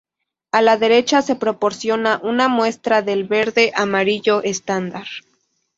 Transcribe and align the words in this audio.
A 0.51 0.63
la 0.63 0.77
derecha 0.77 1.21
se 1.21 1.35
proporciona 1.35 2.19
una 2.23 2.47
muestra 2.47 3.03
del 3.03 3.25
verde 3.25 3.71
amarillo 3.75 4.41
estándar. 4.41 5.05